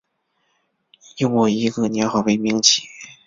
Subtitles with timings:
[1.19, 2.81] 用过一个年号为明启。